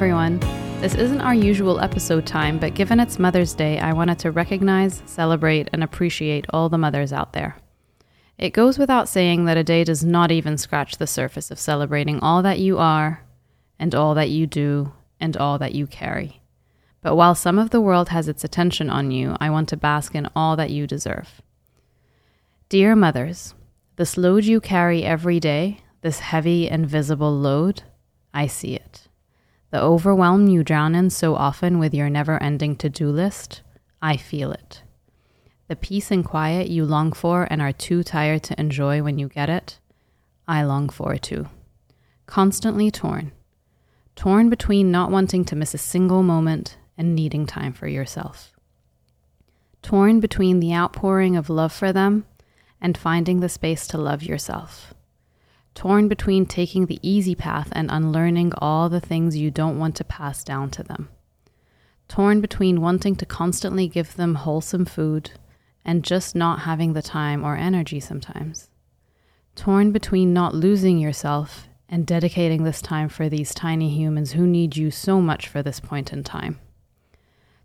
[0.00, 0.40] everyone.
[0.80, 5.02] This isn't our usual episode time, but given it's Mother's Day, I wanted to recognize,
[5.04, 7.58] celebrate, and appreciate all the mothers out there.
[8.38, 12.18] It goes without saying that a day does not even scratch the surface of celebrating
[12.20, 13.26] all that you are,
[13.78, 16.40] and all that you do, and all that you carry.
[17.02, 20.14] But while some of the world has its attention on you, I want to bask
[20.14, 21.42] in all that you deserve.
[22.70, 23.52] Dear mothers,
[23.96, 27.82] this load you carry every day, this heavy and visible load,
[28.32, 29.08] I see it.
[29.70, 33.62] The overwhelm you drown in so often with your never ending to do list,
[34.02, 34.82] I feel it.
[35.68, 39.28] The peace and quiet you long for and are too tired to enjoy when you
[39.28, 39.78] get it,
[40.48, 41.46] I long for it too.
[42.26, 43.30] Constantly torn.
[44.16, 48.52] Torn between not wanting to miss a single moment and needing time for yourself.
[49.82, 52.26] Torn between the outpouring of love for them
[52.80, 54.94] and finding the space to love yourself
[55.74, 60.04] torn between taking the easy path and unlearning all the things you don't want to
[60.04, 61.08] pass down to them,
[62.08, 65.30] torn between wanting to constantly give them wholesome food
[65.84, 68.68] and just not having the time or energy sometimes,
[69.54, 74.76] torn between not losing yourself and dedicating this time for these tiny humans who need
[74.76, 76.58] you so much for this point in time.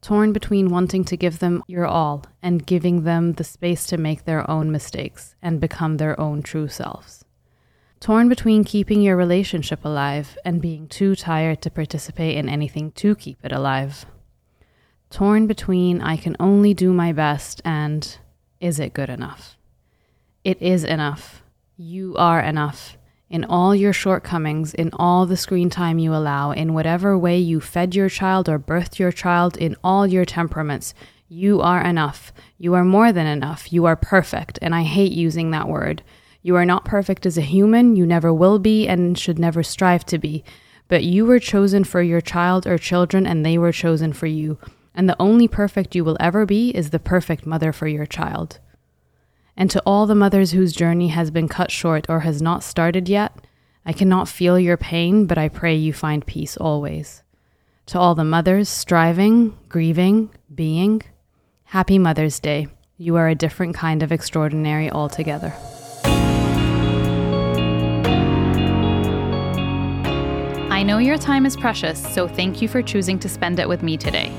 [0.00, 4.24] Torn between wanting to give them your all and giving them the space to make
[4.24, 7.24] their own mistakes and become their own true selves
[8.00, 13.14] torn between keeping your relationship alive and being too tired to participate in anything to
[13.14, 14.06] keep it alive.
[15.10, 18.18] Torn between I can only do my best and
[18.60, 19.56] is it good enough?
[20.44, 21.42] It is enough.
[21.76, 22.96] You are enough.
[23.30, 27.60] In all your shortcomings, in all the screen time you allow, in whatever way you
[27.60, 30.94] fed your child or birthed your child, in all your temperaments,
[31.28, 32.32] you are enough.
[32.56, 33.70] You are more than enough.
[33.70, 34.58] You are perfect.
[34.62, 36.02] And I hate using that word.
[36.42, 40.04] You are not perfect as a human, you never will be, and should never strive
[40.06, 40.44] to be.
[40.86, 44.58] But you were chosen for your child or children, and they were chosen for you.
[44.94, 48.58] And the only perfect you will ever be is the perfect mother for your child.
[49.56, 53.08] And to all the mothers whose journey has been cut short or has not started
[53.08, 53.36] yet,
[53.84, 57.22] I cannot feel your pain, but I pray you find peace always.
[57.86, 61.02] To all the mothers striving, grieving, being,
[61.64, 62.68] Happy Mother's Day.
[62.96, 65.52] You are a different kind of extraordinary altogether.
[70.78, 73.82] I know your time is precious, so thank you for choosing to spend it with
[73.82, 74.32] me today.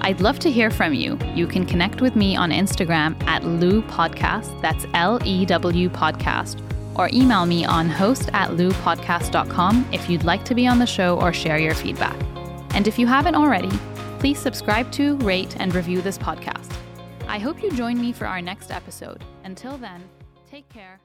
[0.00, 1.16] I'd love to hear from you.
[1.36, 6.60] You can connect with me on Instagram at Lew Podcast, that's L E W Podcast,
[6.98, 11.16] or email me on host at lewpodcast.com if you'd like to be on the show
[11.20, 12.20] or share your feedback.
[12.74, 13.70] And if you haven't already,
[14.18, 16.76] please subscribe to, rate, and review this podcast.
[17.28, 19.22] I hope you join me for our next episode.
[19.44, 20.02] Until then,
[20.50, 20.98] take care